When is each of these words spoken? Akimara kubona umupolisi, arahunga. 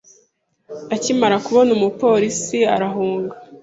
Akimara 0.95 1.37
kubona 1.45 1.69
umupolisi, 1.77 2.57
arahunga. 2.75 3.35